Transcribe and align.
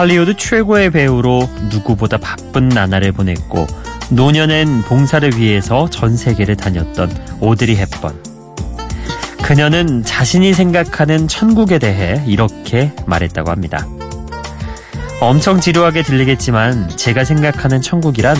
할리우드 0.00 0.34
최고의 0.34 0.92
배우로 0.92 1.46
누구보다 1.70 2.16
바쁜 2.16 2.70
나날을 2.70 3.12
보냈고 3.12 3.66
노년엔 4.08 4.80
봉사를 4.84 5.36
위해서 5.36 5.90
전 5.90 6.16
세계를 6.16 6.56
다녔던 6.56 7.10
오드리 7.40 7.76
헵번. 7.76 8.18
그녀는 9.42 10.02
자신이 10.02 10.54
생각하는 10.54 11.28
천국에 11.28 11.78
대해 11.78 12.24
이렇게 12.26 12.92
말했다고 13.04 13.50
합니다. 13.50 13.86
엄청 15.20 15.60
지루하게 15.60 16.02
들리겠지만 16.02 16.88
제가 16.96 17.24
생각하는 17.24 17.82
천국이란 17.82 18.38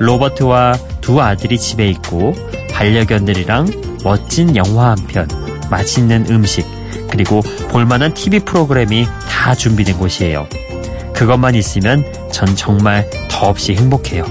로버트와 0.00 0.74
두 1.00 1.22
아들이 1.22 1.58
집에 1.58 1.88
있고 1.88 2.34
반려견들이랑 2.72 3.98
멋진 4.04 4.54
영화 4.56 4.90
한 4.90 4.98
편, 5.06 5.26
맛있는 5.70 6.26
음식, 6.28 6.66
그리고 7.10 7.40
볼만한 7.70 8.12
TV 8.12 8.40
프로그램이 8.40 9.06
다 9.26 9.54
준비된 9.54 9.96
곳이에요. 9.96 10.46
그것만 11.18 11.56
있으면 11.56 12.04
전 12.30 12.54
정말 12.54 13.04
더없이 13.28 13.74
행복해요. 13.74 14.24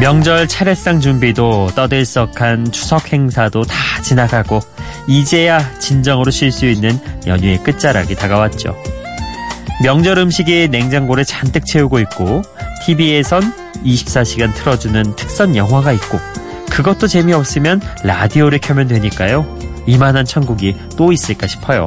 명절 0.00 0.48
차례상 0.48 0.98
준비도 0.98 1.70
떠들썩한 1.76 2.72
추석 2.72 3.12
행사도 3.12 3.62
다 3.62 4.02
지나가고 4.02 4.58
이제야 5.06 5.78
진정으로 5.78 6.32
쉴 6.32 6.50
수 6.50 6.66
있는 6.66 6.98
연휴의 7.24 7.62
끝자락이 7.62 8.16
다가왔죠. 8.16 8.74
명절 9.84 10.18
음식이 10.18 10.70
냉장고를 10.72 11.24
잔뜩 11.24 11.64
채우고 11.66 12.00
있고 12.00 12.42
TV에선 12.84 13.42
24시간 13.84 14.52
틀어주는 14.56 15.14
특선 15.14 15.54
영화가 15.54 15.92
있고 15.92 16.18
그것도 16.76 17.06
재미없으면 17.06 17.80
라디오를 18.04 18.58
켜면 18.58 18.86
되니까요. 18.88 19.46
이만한 19.86 20.26
천국이 20.26 20.76
또 20.98 21.10
있을까 21.10 21.46
싶어요. 21.46 21.86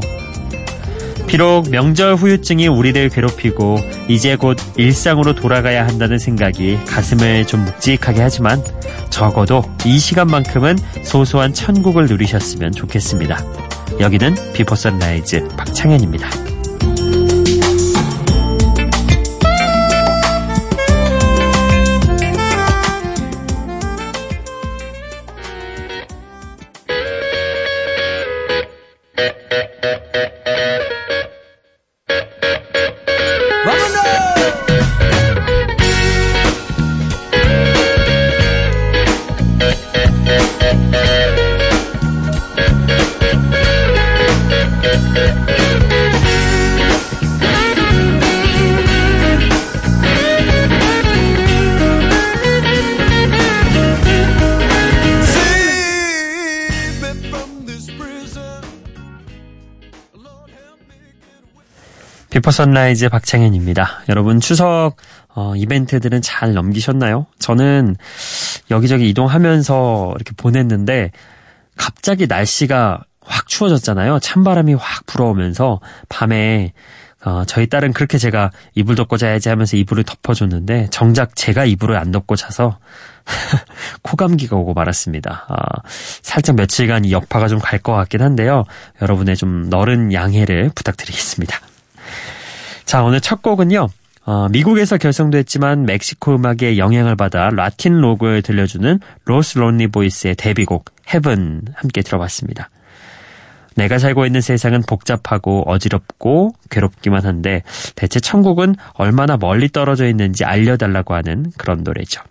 비록 1.27 1.69
명절 1.69 2.15
후유증이 2.15 2.67
우리를 2.67 3.09
괴롭히고 3.09 3.77
이제 4.07 4.35
곧 4.35 4.57
일상으로 4.77 5.35
돌아가야 5.35 5.85
한다는 5.85 6.17
생각이 6.17 6.79
가슴을 6.87 7.45
좀 7.45 7.65
묵직하게 7.65 8.19
하지만 8.19 8.63
적어도 9.11 9.61
이 9.85 9.99
시간만큼은 9.99 10.79
소소한 11.03 11.53
천국을 11.53 12.07
누리셨으면 12.07 12.71
좋겠습니다. 12.71 13.45
여기는 13.99 14.53
비포 14.53 14.73
선라이즈 14.73 15.49
박창현입니다. 15.49 16.48
Before 62.49 62.51
Sunrise 62.51 63.09
박창현입니다. 63.09 64.05
여러분 64.09 64.39
추석 64.39 64.95
어, 65.35 65.53
이벤트들은 65.55 66.23
잘 66.23 66.53
넘기셨나요? 66.53 67.27
저는 67.37 67.95
여기저기 68.71 69.07
이동하면서 69.09 70.13
이렇게 70.15 70.31
보냈는데 70.35 71.11
갑자기 71.77 72.25
날씨가 72.25 73.03
확 73.21 73.47
추워졌잖아요. 73.47 74.17
찬바람이 74.19 74.73
확 74.73 75.05
불어오면서 75.05 75.79
밤에 76.09 76.73
어, 77.23 77.43
저희 77.45 77.67
딸은 77.67 77.93
그렇게 77.93 78.17
제가 78.17 78.49
이불 78.73 78.95
덮고 78.95 79.17
자야지 79.17 79.49
하면서 79.49 79.77
이불을 79.77 80.03
덮어줬는데 80.03 80.87
정작 80.89 81.35
제가 81.35 81.65
이불을 81.65 81.97
안 81.97 82.11
덮고 82.11 82.35
자서 82.35 82.79
코감기가 84.01 84.55
오고 84.55 84.73
말았습니다. 84.73 85.45
아, 85.49 85.81
살짝 86.23 86.55
며칠간 86.55 87.05
이 87.05 87.11
여파가 87.11 87.47
좀 87.47 87.59
갈 87.59 87.79
것 87.83 87.93
같긴 87.93 88.23
한데요. 88.23 88.63
여러분의 89.03 89.37
좀 89.37 89.69
너른 89.69 90.13
양해를 90.13 90.71
부탁드리겠습니다. 90.73 91.68
자, 92.89 93.03
오늘 93.03 93.21
첫 93.21 93.43
곡은요. 93.43 93.87
어, 94.25 94.49
미국에서 94.49 94.97
결성됐지만 94.97 95.85
멕시코 95.85 96.33
음악에 96.33 96.79
영향을 96.79 97.15
받아 97.15 97.51
라틴 97.51 98.01
록을 98.01 98.41
들려주는 98.41 98.99
Los 99.25 99.59
Lonely 99.59 99.85
Boys의 99.85 100.33
데뷔곡 100.33 100.85
Heaven 101.13 101.65
함께 101.75 102.01
들어봤습니다. 102.01 102.71
내가 103.75 103.99
살고 103.99 104.25
있는 104.25 104.41
세상은 104.41 104.81
복잡하고 104.81 105.69
어지럽고 105.69 106.55
괴롭기만 106.71 107.27
한데 107.27 107.61
대체 107.93 108.19
천국은 108.19 108.73
얼마나 108.93 109.37
멀리 109.37 109.69
떨어져 109.69 110.07
있는지 110.07 110.43
알려달라고 110.43 111.13
하는 111.13 111.45
그런 111.59 111.83
노래죠. 111.83 112.23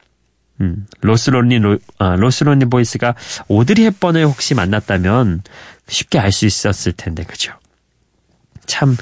음, 0.61 0.87
Los 1.03 1.31
Lonely 1.31 1.61
로, 1.61 1.79
아, 2.01 2.17
Los 2.17 2.43
Lonely 2.43 2.65
Boys가 2.65 3.15
오드리 3.47 3.85
헵번을 3.85 4.27
혹시 4.27 4.57
만났다면 4.57 5.43
쉽게 5.87 6.19
알 6.19 6.33
수 6.33 6.47
있었을 6.47 6.95
텐데 6.95 7.23
그죠? 7.23 7.53
참 8.67 8.97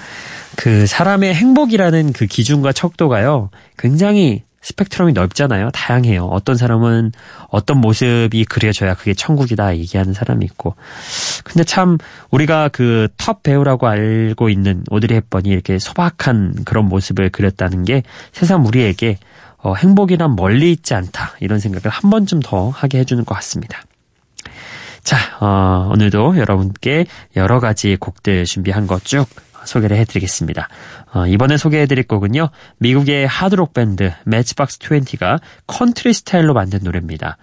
그 0.57 0.87
사람의 0.87 1.35
행복이라는 1.35 2.13
그 2.13 2.27
기준과 2.27 2.73
척도가요, 2.73 3.51
굉장히 3.79 4.43
스펙트럼이 4.63 5.13
넓잖아요. 5.13 5.71
다양해요. 5.71 6.25
어떤 6.25 6.57
사람은 6.57 7.13
어떤 7.51 7.79
모습이 7.79 8.45
그려져야 8.47 8.95
그게 8.95 9.15
천국이다 9.15 9.77
얘기하는 9.77 10.13
사람이 10.13 10.45
있고. 10.47 10.75
근데 11.45 11.63
참 11.63 11.99
우리가 12.33 12.71
그톱 12.71 13.45
배우라고 13.45 13.87
알고 13.87 14.49
있는 14.49 14.83
오드리 14.91 15.15
헵번이 15.15 15.49
이렇게 15.51 15.79
소박한 15.79 16.65
그런 16.65 16.87
모습을 16.87 17.31
그렸다는 17.31 17.85
게 17.85 18.03
세상 18.33 18.67
우리에게 18.67 19.19
어, 19.59 19.75
행복이란 19.75 20.35
멀리 20.35 20.73
있지 20.73 20.95
않다 20.95 21.35
이런 21.39 21.61
생각을 21.61 21.89
한 21.89 22.11
번쯤 22.11 22.41
더 22.41 22.71
하게 22.71 22.99
해주는 22.99 23.25
것 23.25 23.37
같습니다. 23.37 23.83
자, 25.05 25.17
어, 25.39 25.91
오늘도 25.93 26.39
여러분께 26.39 27.07
여러 27.37 27.61
가지 27.61 27.95
곡들 27.95 28.45
준비한 28.45 28.89
것 28.89 29.05
쭉 29.05 29.29
소개를 29.67 29.97
해드리겠습니다. 29.99 30.69
어, 31.13 31.27
이번에 31.27 31.57
소개해드릴 31.57 32.07
곡은요. 32.07 32.51
미국의 32.79 33.27
하드록 33.27 33.73
밴드 33.75 34.13
Matchbox 34.25 34.79
20가 34.79 35.41
컨트리 35.67 36.13
스타일로 36.13 36.55
만든 36.55 36.81
노래입니다. 36.83 37.37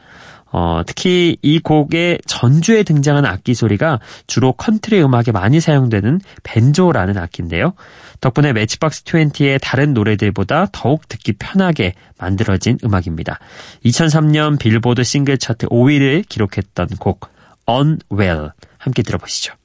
어, 0.56 0.83
특히 0.86 1.36
이 1.42 1.59
곡의 1.59 2.19
전주에 2.27 2.83
등장하는 2.83 3.27
악기 3.27 3.56
소리가 3.56 4.00
주로 4.27 4.53
컨트리 4.53 5.03
음악에 5.03 5.31
많이 5.31 5.59
사용되는 5.59 6.21
밴조라는 6.44 7.18
악기인데요. 7.18 7.74
덕분에 8.21 8.53
매치박스 8.53 9.03
20의 9.03 9.59
다른 9.62 9.95
노래들보다 9.95 10.68
더욱 10.71 11.09
듣기 11.09 11.33
편하게 11.33 11.95
만들어진 12.19 12.77
음악입니다. 12.83 13.39
2003년 13.83 14.59
빌보드 14.59 15.03
싱글 15.03 15.39
차트 15.39 15.68
5위를 15.68 16.30
기록했던 16.30 16.89
곡 17.00 17.31
Unwell 17.68 18.51
함께 18.77 19.01
들어보시죠. 19.01 19.56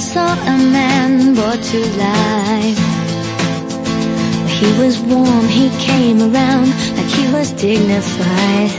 I 0.00 0.02
saw 0.02 0.32
a 0.32 0.56
man 0.56 1.34
brought 1.34 1.62
to 1.62 1.78
life. 1.98 2.78
He 4.48 4.66
was 4.80 4.98
warm, 5.00 5.46
he 5.46 5.68
came 5.78 6.22
around 6.22 6.68
like 6.96 7.10
he 7.18 7.30
was 7.30 7.52
dignified. 7.52 8.70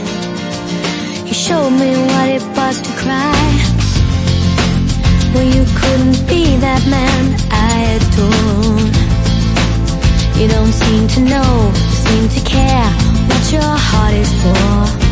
He 1.24 1.32
showed 1.32 1.70
me 1.70 1.90
what 2.08 2.28
it 2.28 2.42
was 2.56 2.82
to 2.82 2.90
cry. 3.04 3.71
Well, 5.34 5.44
you 5.44 5.64
couldn't 5.80 6.28
be 6.28 6.56
that 6.56 6.82
man 6.88 7.22
I 7.50 7.96
adore. 7.96 9.02
You 10.38 10.48
don't 10.48 10.72
seem 10.72 11.08
to 11.08 11.20
know, 11.20 11.72
seem 12.04 12.28
to 12.28 12.40
care 12.48 12.90
what 13.28 13.52
your 13.52 13.76
heart 13.88 14.14
is 14.14 14.32
for. 14.42 15.02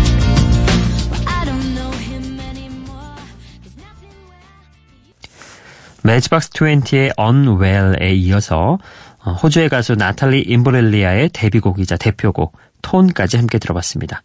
Matchbox 6.03 6.51
20의 6.51 7.13
Unwell에 7.19 8.13
이어서 8.15 8.79
어, 9.23 9.33
호주의 9.33 9.69
가수 9.69 9.95
나탈리 9.95 10.41
임브렐리아의 10.41 11.29
데뷔곡이자 11.33 11.99
대표곡 11.99 12.57
Torn까지 12.83 13.37
함께 13.37 13.59
들어봤습니다. 13.59 14.23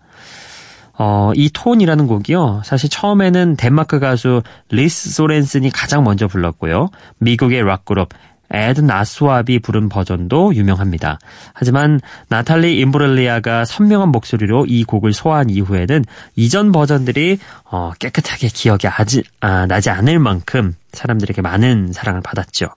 어, 0.97 1.31
이 1.35 1.49
Torn이라는 1.51 2.07
곡이요. 2.07 2.61
사실 2.63 2.89
처음에는 2.89 3.57
덴마크 3.57 3.99
가수 3.99 4.41
리스 4.69 5.11
소렌슨이 5.11 5.69
가장 5.71 6.03
먼저 6.03 6.27
불렀고요. 6.27 6.89
미국의 7.19 7.63
락그룹 7.63 8.09
Ednaswap이 8.51 9.59
부른 9.59 9.89
버전도 9.89 10.55
유명합니다. 10.55 11.17
하지만 11.53 11.99
나탈리 12.29 12.79
임브렐리아가 12.79 13.65
선명한 13.65 14.09
목소리로 14.09 14.67
이 14.67 14.83
곡을 14.83 15.13
소화한 15.13 15.49
이후에는 15.49 16.05
이전 16.35 16.71
버전들이 16.71 17.39
어, 17.65 17.91
깨끗하게 17.99 18.47
기억이 18.49 18.87
아지, 18.87 19.23
아, 19.39 19.65
나지 19.65 19.89
않을 19.89 20.19
만큼 20.19 20.75
사람들에게 20.93 21.41
많은 21.41 21.91
사랑을 21.91 22.21
받았죠. 22.21 22.67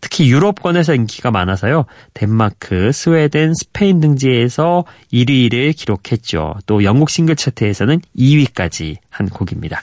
특히 0.00 0.30
유럽권에서 0.30 0.94
인기가 0.94 1.30
많아서요. 1.30 1.84
덴마크, 2.14 2.90
스웨덴, 2.92 3.52
스페인 3.54 4.00
등지에서 4.00 4.84
1위를 5.12 5.76
기록했죠. 5.76 6.54
또 6.66 6.84
영국 6.84 7.10
싱글 7.10 7.36
차트에서는 7.36 8.00
2위까지 8.18 8.96
한 9.10 9.28
곡입니다. 9.28 9.82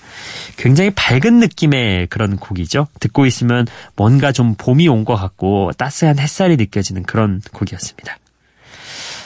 굉장히 0.58 0.90
밝은 0.92 1.40
느낌의 1.40 2.08
그런 2.08 2.38
곡이죠. 2.38 2.88
듣고 3.00 3.26
있으면 3.26 3.68
뭔가 3.96 4.32
좀 4.32 4.56
봄이 4.56 4.88
온 4.88 5.04
것 5.04 5.16
같고 5.16 5.72
따스한 5.78 6.18
햇살이 6.20 6.56
느껴지는 6.56 7.04
그런 7.04 7.42
곡이었습니다. 7.52 8.18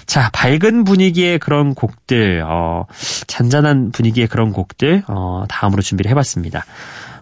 자, 0.07 0.29
밝은 0.31 0.85
분위기의 0.85 1.37
그런 1.37 1.75
곡들, 1.75 2.41
어, 2.47 2.85
잔잔한 3.27 3.91
분위기의 3.91 4.27
그런 4.27 4.53
곡들, 4.53 5.03
어, 5.07 5.43
다음으로 5.49 5.81
준비를 5.81 6.09
해봤습니다. 6.11 6.65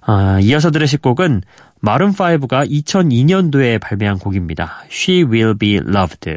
어, 0.08 0.38
이어서 0.42 0.70
들으실 0.70 1.00
곡은 1.00 1.42
Maroon 1.86 2.42
5가 2.42 2.70
2002년도에 2.70 3.80
발매한 3.80 4.18
곡입니다. 4.20 4.84
She 4.92 5.24
Will 5.24 5.58
Be 5.58 5.76
Loved. 5.76 6.36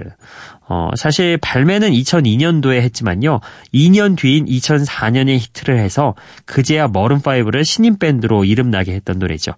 어, 0.68 0.90
사실 0.96 1.38
발매는 1.38 1.90
2002년도에 1.92 2.82
했지만요. 2.82 3.40
2년 3.72 4.16
뒤인 4.18 4.44
2004년에 4.44 5.38
히트를 5.38 5.78
해서 5.78 6.14
그제야 6.44 6.88
Maroon 6.88 7.30
5를 7.30 7.64
신인 7.64 7.98
밴드로 7.98 8.44
이름나게 8.44 8.92
했던 8.92 9.18
노래죠. 9.18 9.52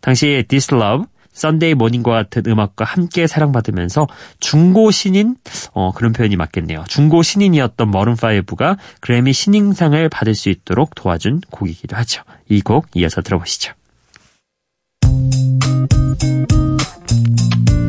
당시 0.00 0.44
This 0.48 0.74
Love, 0.74 1.06
Sunday 1.32 1.74
Morning과 1.74 2.10
같은 2.10 2.42
음악과 2.46 2.84
함께 2.84 3.26
사랑받으면서 3.26 4.08
중고 4.40 4.90
신인 4.90 5.36
어 5.72 5.92
그런 5.92 6.12
표현이 6.12 6.34
맞겠네요. 6.34 6.84
중고 6.88 7.22
신인이었던 7.22 7.90
머른5가 7.92 8.78
그래미 9.00 9.34
신인상을 9.34 10.08
받을 10.08 10.34
수 10.34 10.48
있도록 10.48 10.94
도와준 10.94 11.42
곡이기도 11.50 11.94
하죠. 11.94 12.22
이 12.48 12.62
곡 12.62 12.86
이어서 12.94 13.20
들어보시죠. 13.20 13.74
Thank 15.16 16.50
you. 17.70 17.85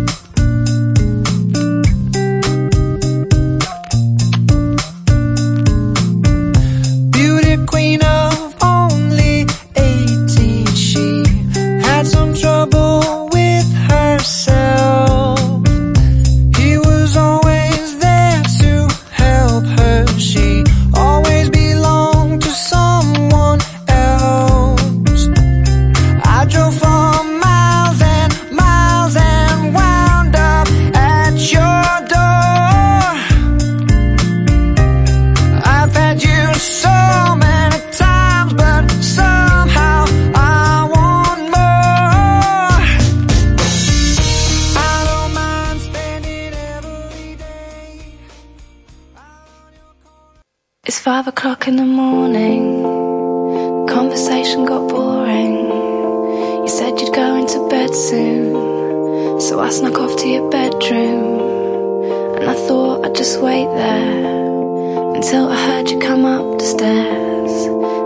Just 63.18 63.42
wait 63.42 63.66
there 63.66 65.16
until 65.16 65.50
I 65.50 65.56
heard 65.66 65.90
you 65.90 65.98
come 65.98 66.24
up 66.24 66.60
the 66.60 66.66
stairs. 66.66 67.52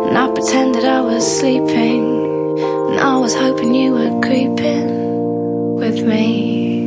And 0.08 0.18
I 0.18 0.32
pretended 0.32 0.86
I 0.86 1.02
was 1.02 1.40
sleeping. 1.40 2.58
And 2.92 2.98
I 2.98 3.18
was 3.18 3.36
hoping 3.36 3.76
you 3.76 3.92
would 3.92 4.24
creep 4.24 4.58
in 4.62 5.76
with 5.76 6.02
me. 6.06 6.84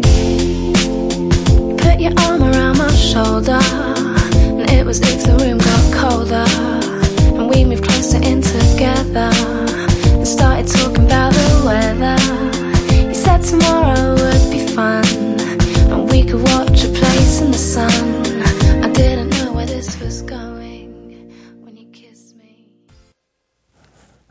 You 1.67 1.77
put 1.77 2.01
your 2.01 2.15
arm 2.21 2.43
around 2.43 2.79
my 2.79 2.91
shoulder. 2.95 3.61
And 3.61 4.71
it 4.71 4.87
was 4.87 5.01
if 5.01 5.23
the 5.25 5.37
room 5.45 5.59
got 5.59 5.85
colder 5.93 6.47
and 7.37 7.51
we 7.51 7.67
moved 7.67 7.85
closer 7.85 8.23
in 8.23 8.41
together 8.41 9.31
and 10.17 10.27
started 10.27 10.67
talking 10.67 11.05
about 11.05 11.35
the 11.35 11.63
weather. 11.67 12.17
You 13.07 13.15
said 13.15 13.43
tomorrow 13.43 14.15
would 14.15 14.51
be 14.51 14.67
fun 14.69 15.04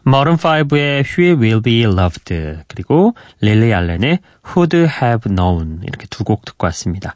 머른 0.06 0.36
5의 0.36 1.04
He 1.18 1.32
Will 1.32 1.62
Be 1.62 1.82
Loved 1.84 2.58
그리고 2.68 3.16
릴리 3.40 3.74
알렌의 3.74 4.20
Who'd 4.46 4.76
Have 4.76 5.34
Known 5.34 5.80
이렇게 5.84 6.06
두 6.08 6.24
곡 6.24 6.46
듣고 6.46 6.66
왔습니다. 6.68 7.16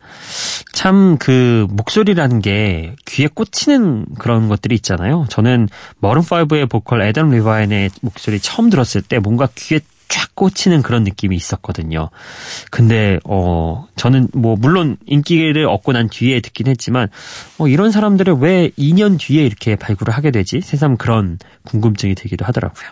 참 0.74 1.18
그 1.20 1.68
목소리라는 1.70 2.40
게 2.40 2.96
귀에 3.06 3.28
꽂히는 3.28 4.06
그런 4.18 4.48
것들이 4.48 4.76
있잖아요. 4.76 5.26
저는 5.30 5.68
머른 6.00 6.22
5의 6.22 6.70
보컬 6.70 7.02
애덤 7.02 7.30
리바인의 7.32 7.90
목소리 8.02 8.40
처음 8.40 8.70
들었을 8.70 9.02
때 9.02 9.20
뭔가 9.20 9.48
귀에 9.56 9.80
쫙 10.10 10.34
꽂히는 10.36 10.82
그런 10.84 11.04
느낌이 11.04 11.36
있었거든요. 11.36 12.10
근데 12.72 13.20
어 13.26 13.88
저는 13.96 14.30
뭐 14.34 14.56
물론 14.58 14.98
인기를 15.06 15.66
얻고 15.68 15.92
난 15.94 16.10
뒤에 16.10 16.40
듣긴 16.40 16.68
했지만 16.68 17.10
어 17.58 17.68
이런 17.68 17.92
사람들을 17.92 18.36
왜 18.36 18.70
2년 18.78 19.20
뒤에 19.20 19.46
이렇게 19.46 19.76
발굴을 19.76 20.14
하게 20.14 20.32
되지? 20.32 20.62
새삼 20.62 20.98
그런 20.98 21.40
궁금증이 21.66 22.16
들기도 22.16 22.46
하더라고요. 22.46 22.90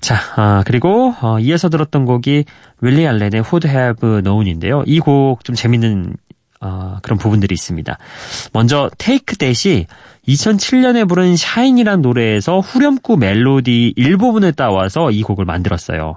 자, 0.00 0.16
아, 0.36 0.62
그리고 0.64 1.12
어, 1.20 1.40
이어서 1.40 1.68
들었던 1.68 2.04
곡이 2.04 2.44
윌리 2.80 3.06
알렌의 3.06 3.42
Who'd 3.42 3.66
Have 3.66 4.22
Known인데요. 4.22 4.84
이 4.86 5.00
곡 5.00 5.42
좀 5.44 5.56
재밌는 5.56 6.14
어, 6.60 6.98
그런 7.02 7.18
부분들이 7.18 7.54
있습니다. 7.54 7.98
먼저 8.52 8.90
테이크 8.98 9.36
대시 9.36 9.86
2007년에 10.26 11.08
부른 11.08 11.36
샤인이란 11.36 12.02
노래에서 12.02 12.60
후렴구 12.60 13.16
멜로디 13.16 13.94
일부분을 13.96 14.52
따와서 14.52 15.10
이 15.10 15.22
곡을 15.22 15.44
만들었어요. 15.44 16.16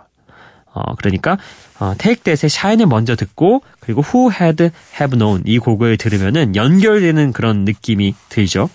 어, 0.73 0.95
그러니까 0.95 1.37
어, 1.79 1.93
테이크 1.97 2.21
대시의 2.21 2.49
샤인을 2.49 2.85
먼저 2.87 3.15
듣고 3.15 3.61
그리고 3.79 4.01
Who 4.01 4.31
Had 4.31 4.69
Have 4.99 5.17
Known 5.17 5.43
이 5.45 5.59
곡을 5.59 5.97
들으면은 5.97 6.55
연결되는 6.55 7.33
그런 7.33 7.65
느낌이 7.65 8.15
들죠. 8.29 8.69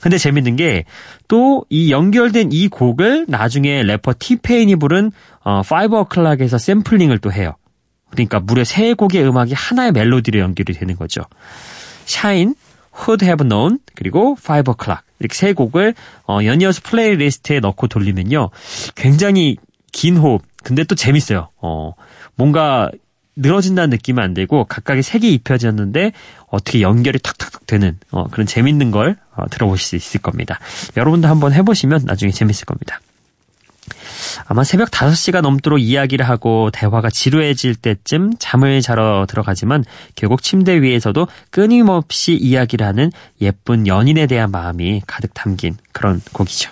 근데 0.00 0.18
재밌는 0.18 0.56
게 0.56 0.84
또 1.28 1.64
이 1.70 1.90
연결된 1.90 2.50
이 2.52 2.68
곡을 2.68 3.26
나중에 3.28 3.82
래퍼 3.82 4.14
티페인이 4.18 4.76
부른 4.76 5.10
어, 5.42 5.62
Five 5.62 5.96
O'Clock에서 5.96 6.58
샘플링을 6.58 7.18
또 7.18 7.32
해요. 7.32 7.54
그러니까 8.14 8.40
무려 8.40 8.64
세 8.64 8.94
곡의 8.94 9.26
음악이 9.26 9.54
하나의 9.54 9.92
멜로디로 9.92 10.38
연결이 10.38 10.72
되는 10.72 10.96
거죠. 10.96 11.22
Shine, 12.06 12.54
Who'd 12.94 13.22
Have 13.22 13.48
Known, 13.48 13.78
그리고 13.94 14.36
Five 14.38 14.72
O'Clock 14.72 15.02
이렇게 15.18 15.34
세 15.34 15.52
곡을 15.52 15.94
어, 16.28 16.38
연이어서 16.44 16.80
playlist에 16.84 17.60
넣고 17.60 17.88
돌리면요. 17.88 18.50
굉장히 18.94 19.56
긴 19.92 20.16
호흡, 20.16 20.42
근데 20.62 20.84
또 20.84 20.94
재밌어요. 20.94 21.48
어, 21.60 21.92
뭔가 22.36 22.90
늘어진다는 23.36 23.90
느낌은 23.90 24.22
안 24.22 24.34
들고 24.34 24.64
각각의 24.64 25.02
색이 25.02 25.32
입혀졌는데 25.34 26.12
어떻게 26.48 26.82
연결이 26.82 27.18
탁탁탁 27.18 27.66
되는 27.66 27.98
어, 28.10 28.28
그런 28.28 28.46
재밌는 28.46 28.90
걸 28.90 29.16
어, 29.34 29.48
들어보실 29.48 29.84
수 29.84 29.96
있을 29.96 30.20
겁니다. 30.20 30.60
여러분도 30.96 31.26
한번 31.26 31.52
해보시면 31.52 32.02
나중에 32.04 32.30
재밌을 32.30 32.64
겁니다. 32.64 33.00
아마 34.46 34.64
새벽 34.64 34.90
5시가 34.90 35.40
넘도록 35.40 35.80
이야기를 35.80 36.28
하고 36.28 36.70
대화가 36.72 37.10
지루해질 37.10 37.74
때쯤 37.76 38.34
잠을 38.38 38.80
자러 38.80 39.26
들어가지만 39.28 39.84
결국 40.14 40.42
침대 40.42 40.82
위에서도 40.82 41.26
끊임없이 41.50 42.34
이야기를 42.34 42.86
하는 42.86 43.10
예쁜 43.40 43.86
연인에 43.86 44.26
대한 44.26 44.50
마음이 44.50 45.02
가득 45.06 45.32
담긴 45.34 45.76
그런 45.92 46.20
곡이죠. 46.32 46.70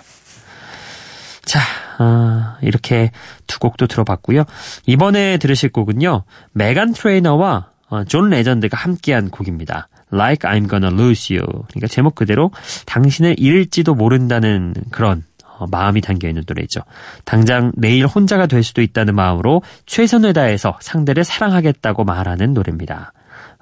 자, 1.45 1.59
아, 1.97 2.57
이렇게 2.61 3.11
두 3.47 3.59
곡도 3.59 3.87
들어봤고요. 3.87 4.45
이번에 4.85 5.37
들으실 5.37 5.71
곡은요. 5.71 6.23
메간 6.53 6.93
트레이너와 6.93 7.69
어, 7.89 8.03
존 8.05 8.29
레전드가 8.29 8.77
함께한 8.77 9.29
곡입니다. 9.29 9.87
Like 10.11 10.49
I'm 10.49 10.69
Gonna 10.69 10.93
Lose 10.93 11.35
You. 11.35 11.45
그러니까 11.69 11.87
제목 11.87 12.15
그대로 12.15 12.51
당신을 12.85 13.35
잃을지도 13.37 13.95
모른다는 13.95 14.73
그런 14.91 15.23
어, 15.23 15.32
마음이 15.69 16.01
담겨 16.01 16.27
있는 16.27 16.43
노래죠. 16.47 16.81
당장 17.25 17.71
내일 17.75 18.05
혼자가 18.05 18.47
될 18.47 18.63
수도 18.63 18.81
있다는 18.81 19.15
마음으로 19.15 19.61
최선을 19.85 20.33
다해서 20.33 20.77
상대를 20.81 21.23
사랑하겠다고 21.23 22.03
말하는 22.03 22.53
노래입니다. 22.53 23.13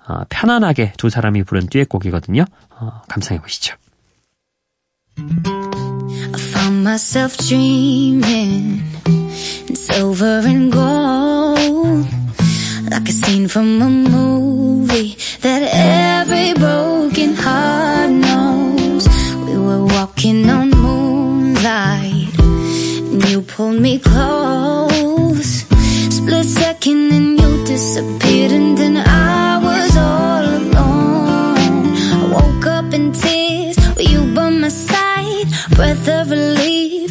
어, 0.08 0.22
편안하게 0.30 0.94
두 0.98 1.10
사람이 1.10 1.44
부른 1.44 1.68
듀엣곡이거든요. 1.68 2.46
어, 2.80 3.02
감상해 3.08 3.40
보시죠. 3.42 3.76
found 6.62 6.84
myself 6.84 7.38
dreaming 7.38 8.82
in 9.06 9.76
silver 9.76 10.42
and 10.46 10.72
gold, 10.72 12.06
like 12.90 13.08
a 13.08 13.12
scene 13.12 13.48
from 13.48 13.82
a 13.82 13.90
movie 13.90 15.16
that 15.42 15.62
every 15.74 16.54
broken 16.54 17.34
heart 17.36 18.12
knows. 18.12 19.08
We 19.46 19.58
were 19.58 19.86
walking 19.86 20.50
on 20.50 20.72
moonlight, 21.62 22.40
and 22.40 23.30
you 23.30 23.42
pulled 23.42 23.80
me 23.80 24.00
close. 24.00 25.66
Split 26.10 26.46
second, 26.46 27.12
and 27.12 27.40
you 27.40 27.66
disappeared, 27.66 28.52
and 28.52 28.78
then 28.78 28.98
I 28.98 29.60
was 29.62 29.98
all 29.98 30.44
alone. 30.44 31.96
I 31.96 32.30
woke 32.34 32.66
up 32.66 32.94
in 32.94 33.12
tears. 33.12 33.78
With 33.96 34.10
you 34.10 34.34
by 34.34 34.50
my 34.50 34.70
side, 34.70 35.48
breath 35.76 36.08
of 36.08 36.32
relief, 36.32 37.11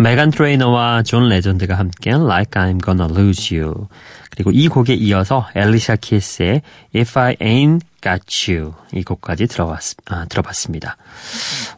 메간 0.00 0.30
트레이너와 0.30 1.02
존 1.02 1.28
레전드가 1.28 1.74
함께한 1.74 2.22
Like 2.22 2.62
I'm 2.62 2.82
Gonna 2.82 3.14
Lose 3.14 3.54
You 3.54 3.86
그리고 4.30 4.50
이 4.50 4.66
곡에 4.66 4.94
이어서 4.94 5.46
엘리샤 5.54 5.96
키스의 5.96 6.62
If 6.96 7.18
I 7.18 7.36
Ain't 7.36 7.82
Got 8.02 8.50
You 8.50 8.72
이 8.94 9.02
곡까지 9.02 9.46
들어봤, 9.46 9.96
아, 10.06 10.24
들어봤습니다. 10.24 10.96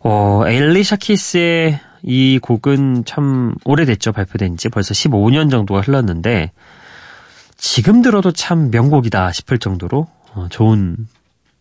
어, 0.04 0.44
엘리샤 0.46 0.96
키스의 0.96 1.80
이 2.04 2.38
곡은 2.40 3.06
참 3.06 3.56
오래됐죠 3.64 4.12
발표된 4.12 4.56
지 4.56 4.68
벌써 4.68 4.94
15년 4.94 5.50
정도가 5.50 5.80
흘렀는데 5.80 6.52
지금 7.56 8.02
들어도 8.02 8.30
참 8.30 8.70
명곡이다 8.70 9.32
싶을 9.32 9.58
정도로 9.58 10.06
어, 10.34 10.46
좋은 10.48 10.96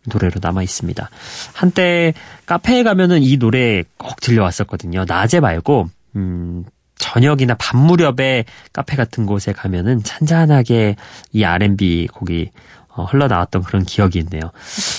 노래로 0.04 0.34
남아 0.40 0.62
있습니다. 0.62 1.10
한때 1.54 2.14
카페에 2.46 2.84
가면은 2.84 3.20
이 3.24 3.36
노래 3.36 3.82
꼭 3.96 4.20
들려왔었거든요. 4.20 5.06
낮에 5.08 5.40
말고 5.40 5.90
음, 6.16 6.64
저녁이나 6.96 7.54
밤 7.58 7.80
무렵에 7.80 8.44
카페 8.72 8.96
같은 8.96 9.26
곳에 9.26 9.52
가면은 9.52 10.02
찬찬하게 10.02 10.96
이 11.32 11.44
R&B 11.44 12.08
곡이 12.12 12.50
어, 12.94 13.04
흘러나왔던 13.04 13.62
그런 13.62 13.84
기억이 13.84 14.18
있네요. 14.18 14.42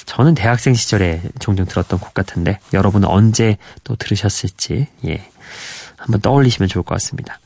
저는 0.06 0.34
대학생 0.34 0.74
시절에 0.74 1.22
종종 1.40 1.66
들었던 1.66 2.00
곡 2.00 2.14
같은데 2.14 2.60
여러분은 2.74 3.08
언제 3.08 3.58
또 3.84 3.96
들으셨을지 3.96 4.88
예 5.06 5.24
한번 5.98 6.20
떠올리시면 6.22 6.70
좋을 6.70 6.84
것 6.84 6.96
같습니다. 6.96 7.40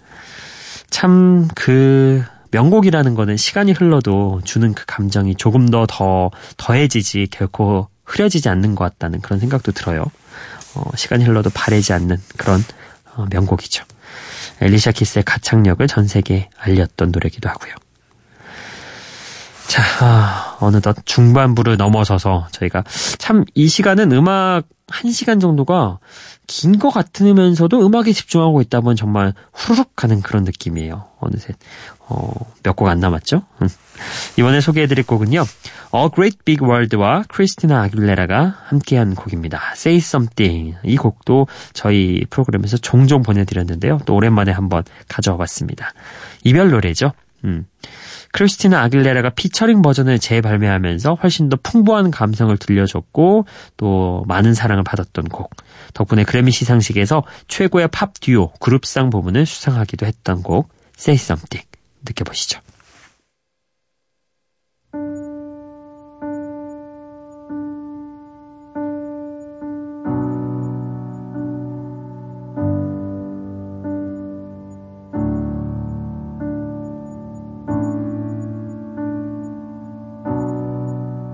참 0.90 1.48
그 1.56 2.24
명곡이라는 2.52 3.14
거는 3.14 3.38
시간이 3.38 3.74
흘러도 3.74 4.42
주는 4.46 4.74
그 4.74 4.86
감정이 4.88 5.36
조금 5.36 5.70
더 5.70 5.86
더 5.86 6.32
더해지지 6.58 7.28
결코 7.30 7.88
흐려지지 8.06 8.50
않는 8.50 8.76
것 8.76 8.86
같다는 8.86 9.20
그런 9.22 9.40
생각도 9.40 9.74
들어요. 9.74 10.06
어, 10.76 10.84
시간이 10.96 11.26
흘러도 11.26 11.50
바래지 11.54 11.94
않는 11.94 12.18
그런 12.38 12.60
어, 12.62 12.64
명곡이죠. 13.30 13.84
엘리샤 14.62 14.92
키스의 14.92 15.24
가창력을 15.24 15.86
전 15.88 16.08
세계에 16.08 16.50
알렸던 16.58 17.12
노래기도 17.12 17.50
하고요. 17.50 17.74
자, 19.68 19.84
아, 20.02 20.58
어느덧 20.60 20.96
중반부를 21.06 21.78
넘어서서 21.78 22.48
저희가 22.52 22.84
참 23.18 23.44
이 23.54 23.68
시간은 23.68 24.12
음악 24.14 24.64
한 24.90 25.12
시간 25.12 25.40
정도가 25.42 26.00
긴 26.48 26.80
것 26.80 26.90
같으면서도 26.92 27.86
음악에 27.86 28.14
집중하고 28.14 28.62
있다 28.62 28.80
보면 28.80 28.96
정말 28.96 29.34
후루룩 29.52 29.96
가는 29.98 30.22
그런 30.22 30.44
느낌이에요. 30.46 31.06
어느새 31.20 31.54
어, 32.08 32.32
몇 32.64 32.76
곡 32.78 32.88
안 32.88 33.00
남았죠? 33.02 33.42
음. 33.62 33.68
이번에 34.40 34.62
소개해드릴 34.62 35.06
곡은요. 35.06 35.44
A 35.94 36.10
Great 36.16 36.38
Big 36.46 36.64
World와 36.64 37.24
크리스티나 37.28 37.82
아길레라가 37.84 38.56
함께한 38.68 39.16
곡입니다. 39.16 39.60
Say 39.74 39.98
Something. 39.98 40.78
이 40.86 40.96
곡도 40.96 41.48
저희 41.74 42.26
프로그램에서 42.30 42.78
종종 42.78 43.24
보내드렸는데요. 43.24 44.00
또 44.06 44.16
오랜만에 44.16 44.54
한번 44.54 44.84
가져와 45.10 45.38
봤습니다. 45.38 45.92
이별 46.46 46.70
노래죠. 46.72 47.12
음. 47.44 47.66
크리스티나 48.38 48.84
아길레라가 48.84 49.32
피처링 49.32 49.82
버전을 49.82 50.20
재발매하면서 50.20 51.16
훨씬 51.16 51.50
더 51.50 51.58
풍부한 51.64 52.12
감성을 52.12 52.56
들려줬고 52.56 53.48
또 53.78 54.24
많은 54.28 54.54
사랑을 54.54 54.84
받았던 54.84 55.30
곡. 55.30 55.56
덕분에 55.96 56.24
그래미 56.24 56.52
시상식에서 56.52 57.24
최고의 57.48 57.88
팝 57.88 58.14
듀오 58.20 58.52
그룹상 58.60 59.10
부문을 59.10 59.48
수상하기도 59.48 60.06
했던 60.06 60.44
곡 60.44 60.70
Say 61.00 61.16
Something 61.16 61.68
느껴보시죠. 62.06 62.60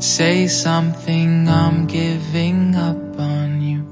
Say 0.03 0.48
something, 0.50 1.48
I'm 1.48 1.88
giving 1.88 2.75
up 2.75 3.17
on 3.17 3.62
you. 3.62 3.86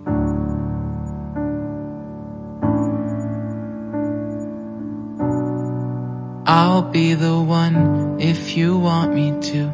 I'll 6.45 6.81
be 6.81 7.13
the 7.13 7.39
one 7.39 8.19
if 8.19 8.57
you 8.57 8.77
want 8.77 9.13
me 9.13 9.31
to. 9.51 9.71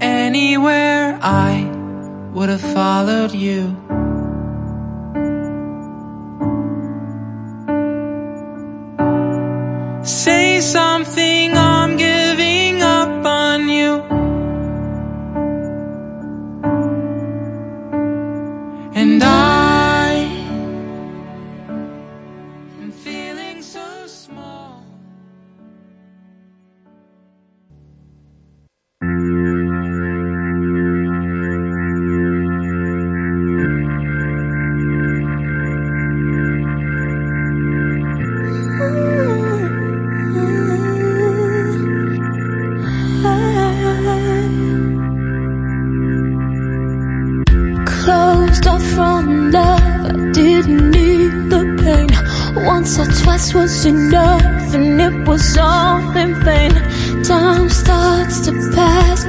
Anywhere 0.00 1.20
I 1.22 1.70
would 2.34 2.48
have 2.48 2.60
followed 2.60 3.30
you. 3.30 3.85
And 18.96 19.22
I 19.22 19.55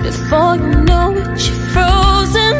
before 0.07 0.55
you 0.55 0.71
know 0.87 1.11
it, 1.21 1.27
you're 1.45 1.63
frozen. 1.73 2.55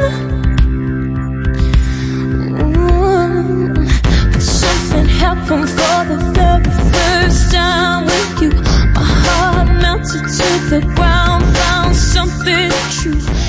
But 4.31 4.41
something 4.41 5.05
happened 5.05 5.69
for 5.77 5.99
the 6.11 6.19
very 6.35 6.71
first 6.93 7.53
time 7.53 8.03
with 8.05 8.41
you. 8.41 8.51
My 8.95 9.05
heart 9.23 9.67
melted 9.81 10.25
to 10.39 10.49
the 10.71 10.81
ground, 10.95 11.45
found 11.55 11.95
something 11.95 12.69
true. 12.97 13.46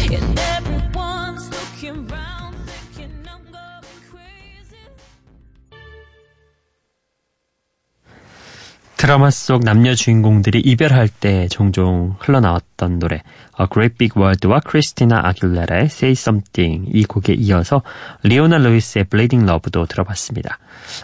드라마 9.09 9.31
속 9.31 9.65
남녀 9.65 9.95
주인공들이 9.95 10.61
이별할 10.61 11.09
때 11.09 11.49
종종 11.49 12.17
흘러나왔던 12.19 12.99
노래 12.99 13.23
A 13.59 13.67
Great 13.73 13.97
Big 13.97 14.13
World와 14.15 14.61
크리스티나 14.61 15.23
아귤레라의 15.25 15.85
Say 15.85 16.13
Something 16.13 16.91
이 16.93 17.05
곡에 17.05 17.33
이어서 17.33 17.81
리오나 18.23 18.59
루이스의 18.59 19.05
Bleeding 19.05 19.51
Love도 19.51 19.87
들어봤습니다. 19.87 20.59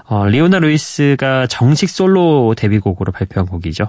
어, 0.04 0.26
리오나 0.26 0.58
루이스가 0.58 1.46
정식 1.46 1.88
솔로 1.88 2.54
데뷔곡으로 2.54 3.10
발표한 3.10 3.46
곡이죠. 3.46 3.88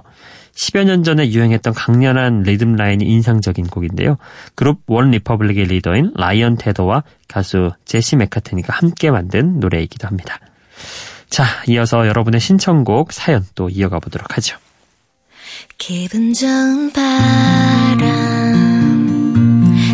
10여 0.54 0.84
년 0.84 1.04
전에 1.04 1.30
유행했던 1.30 1.74
강렬한 1.74 2.40
리듬 2.40 2.74
라인이 2.74 3.04
인상적인 3.04 3.66
곡인데요. 3.66 4.16
그룹 4.54 4.80
원 4.86 5.10
리퍼블릭의 5.10 5.66
리더인 5.66 6.12
라이언 6.14 6.56
테더와 6.56 7.04
가수 7.28 7.72
제시 7.84 8.16
매카트니가 8.16 8.72
함께 8.72 9.10
만든 9.10 9.60
노래이기도 9.60 10.08
합니다. 10.08 10.38
자, 11.28 11.44
이어서 11.68 12.06
여러분의 12.06 12.40
신청곡 12.40 13.12
사연 13.12 13.44
또 13.54 13.68
이어가 13.68 13.98
보도록 14.00 14.36
하죠. 14.36 14.56
기분 15.78 16.32
좋은 16.32 16.92
바람 16.92 18.06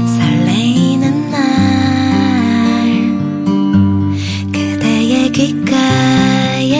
설레이는 0.06 1.30
날 1.30 1.40
그대의 4.52 5.32
귓가에 5.32 6.72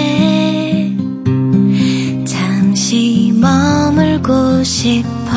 잠시 2.25 3.33
머물고 3.35 4.63
싶어 4.63 5.31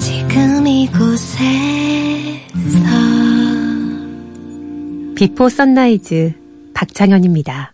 지금 0.00 0.66
이곳에서 0.66 1.04
비포 5.14 5.48
선라이즈 5.48 6.32
박창현입니다. 6.74 7.73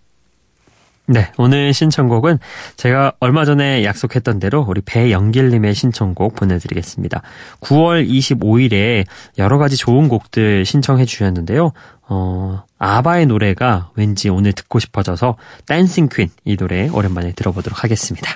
네, 1.11 1.33
오늘 1.39 1.75
신청곡은 1.75 2.39
제가 2.77 3.15
얼마 3.19 3.45
전에 3.45 3.85
약속했던 3.85 4.39
대로 4.39 4.65
우리 4.69 4.81
배영길님의 4.81 5.75
신청곡 5.75 6.37
보내드리겠습니다. 6.37 7.23
9월 7.63 8.09
25일에 8.09 9.05
여러 9.37 9.59
가지 9.59 9.77
좋은 9.77 10.07
곡들 10.07 10.65
신청해 10.65 11.07
주셨는데요. 11.07 11.73
어, 12.09 12.63
아바의 12.79 13.27
노래가 13.27 13.91
왠지 13.97 14.29
오늘 14.29 14.53
듣고 14.53 14.79
싶어져서 14.79 15.37
Dancing 15.67 16.09
Queen 16.09 16.29
이 16.45 16.57
노래 16.57 16.89
오랜만에 16.89 17.33
들어보도록 17.33 17.83
하겠습니다. 17.83 18.31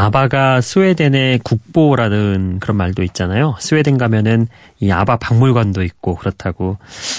아바가 0.00 0.62
스웨덴의 0.62 1.40
국보라는 1.40 2.58
그런 2.58 2.78
말도 2.78 3.02
있잖아요. 3.02 3.56
스웨덴 3.60 3.98
가면은 3.98 4.48
이 4.80 4.90
아바 4.90 5.18
박물관도 5.18 5.82
있고 5.82 6.16
그렇다고 6.16 6.78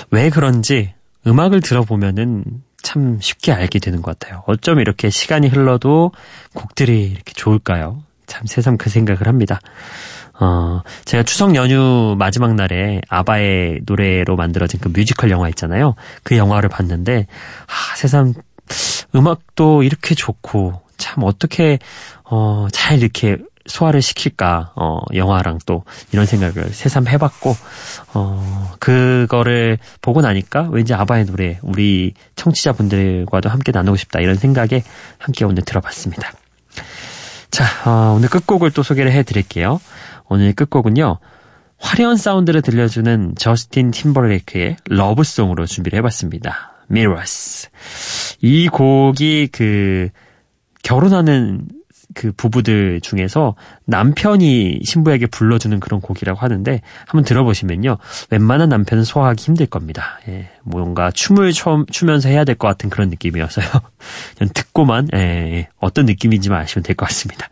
왜 0.09 0.31
그런지 0.31 0.93
음악을 1.27 1.61
들어보면은 1.61 2.43
참 2.81 3.19
쉽게 3.21 3.51
알게 3.51 3.77
되는 3.77 4.01
것 4.01 4.17
같아요. 4.17 4.43
어쩜 4.47 4.79
이렇게 4.79 5.11
시간이 5.11 5.47
흘러도 5.47 6.11
곡들이 6.55 7.03
이렇게 7.03 7.33
좋을까요? 7.33 8.01
참 8.25 8.47
새삼 8.47 8.77
그 8.77 8.89
생각을 8.89 9.27
합니다. 9.27 9.59
어, 10.39 10.81
제가 11.05 11.21
추석 11.21 11.53
연휴 11.53 12.15
마지막 12.17 12.55
날에 12.55 12.99
아바의 13.09 13.81
노래로 13.85 14.35
만들어진 14.35 14.79
그 14.79 14.87
뮤지컬 14.87 15.29
영화 15.29 15.47
있잖아요. 15.49 15.93
그 16.23 16.35
영화를 16.35 16.67
봤는데, 16.67 17.27
아, 17.67 17.95
새삼 17.95 18.33
음악도 19.13 19.83
이렇게 19.83 20.15
좋고, 20.15 20.81
참 20.97 21.23
어떻게, 21.23 21.77
어, 22.31 22.67
잘 22.71 22.99
이렇게 22.99 23.37
소화를 23.67 24.01
시킬까, 24.01 24.71
어, 24.75 25.01
영화랑 25.13 25.59
또 25.65 25.83
이런 26.11 26.25
생각을 26.25 26.69
새삼 26.71 27.07
해봤고, 27.07 27.55
어, 28.13 28.73
그거를 28.79 29.77
보고 30.01 30.21
나니까 30.21 30.69
왠지 30.71 30.93
아바의 30.93 31.25
노래, 31.25 31.59
우리 31.61 32.13
청취자분들과도 32.35 33.49
함께 33.49 33.71
나누고 33.71 33.97
싶다, 33.97 34.19
이런 34.21 34.35
생각에 34.35 34.83
함께 35.19 35.45
오늘 35.45 35.63
들어봤습니다. 35.63 36.31
자, 37.51 37.65
어, 37.85 38.15
오늘 38.15 38.29
끝곡을 38.29 38.71
또 38.71 38.81
소개를 38.81 39.11
해드릴게요. 39.11 39.79
오늘 40.29 40.53
끝곡은요. 40.53 41.19
화려한 41.77 42.15
사운드를 42.15 42.61
들려주는 42.61 43.33
저스틴 43.37 43.91
팀버레이크의 43.91 44.77
러브송으로 44.85 45.65
준비를 45.65 45.97
해봤습니다. 45.97 46.71
Mirrors. 46.89 47.69
이 48.39 48.69
곡이 48.69 49.49
그 49.51 50.09
결혼하는 50.83 51.67
그 52.13 52.31
부부들 52.31 53.01
중에서 53.01 53.55
남편이 53.85 54.81
신부에게 54.83 55.27
불러주는 55.27 55.79
그런 55.79 56.01
곡이라고 56.01 56.39
하는데 56.39 56.81
한번 57.07 57.23
들어보시면요. 57.23 57.97
웬만한 58.29 58.69
남편은 58.69 59.03
소화하기 59.03 59.43
힘들 59.43 59.65
겁니다. 59.65 60.19
예, 60.27 60.49
뭔가 60.63 61.11
춤을 61.11 61.51
춰, 61.53 61.85
추면서 61.91 62.29
해야 62.29 62.43
될 62.45 62.55
것 62.55 62.67
같은 62.67 62.89
그런 62.89 63.09
느낌이어서요. 63.09 63.65
듣고만 64.53 65.07
예, 65.15 65.19
예, 65.19 65.67
어떤 65.79 66.05
느낌인지만 66.05 66.61
아시면 66.61 66.83
될 66.83 66.95
것 66.95 67.05
같습니다. 67.07 67.47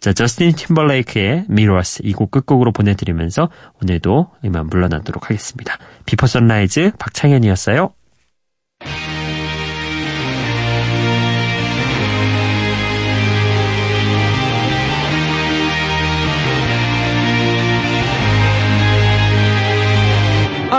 자, 0.00 0.12
저스틴 0.12 0.52
팀벌레이크의 0.52 1.46
Mirrors 1.50 2.02
이곡 2.04 2.30
끝곡으로 2.30 2.72
보내드리면서 2.72 3.48
오늘도 3.82 4.30
이만 4.44 4.68
물러나도록 4.68 5.24
하겠습니다. 5.30 5.78
비포 6.06 6.26
선라이즈 6.26 6.92
박창현이었어요. 6.98 7.92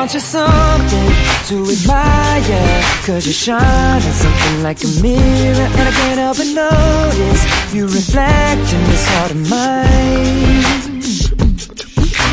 Aren't 0.05 0.13
you 0.13 0.19
something 0.19 1.09
to 1.49 1.65
admire? 1.65 2.83
Cause 3.07 3.25
you 3.25 3.33
shine 3.33 3.57
at 3.57 4.13
something 4.13 4.61
like 4.61 4.83
a 4.83 4.87
mirror 5.01 5.65
And 5.65 5.81
I 5.81 5.91
can't 5.97 6.19
help 6.19 6.37
but 6.37 6.45
notice 6.53 7.73
You 7.73 7.87
reflect 7.87 8.71
in 8.71 8.83
this 8.85 9.07
heart 9.09 9.31
of 9.31 9.49
mine 9.49 11.01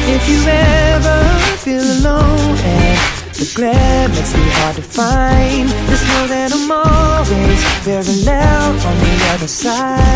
If 0.04 0.28
you 0.28 0.44
ever 0.44 1.24
feel 1.64 1.80
alone 1.80 2.58
and 2.60 2.98
the 3.40 3.50
glare 3.56 4.08
makes 4.10 4.34
me 4.36 4.44
hard 4.60 4.76
to 4.76 4.82
find 4.82 5.70
This 5.88 6.04
world 6.12 6.28
that 6.28 6.52
I'm 6.52 6.70
always 6.70 7.64
parallel 7.88 8.68
on 8.84 8.96
the 9.00 9.14
other 9.32 9.48
side 9.48 10.12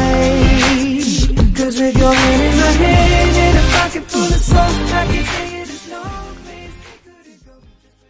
Cause 1.57 1.81
with 1.81 1.97
your 1.97 2.13
hand 2.13 2.43
in 2.43 2.55
my 2.61 2.73
hand 2.85 3.37
and 3.47 3.57
a 3.57 3.63
pocket 3.79 4.05
full 4.11 4.25
of 4.25 4.43
soap 4.45 4.93
I 4.93 5.07
can 5.07 5.46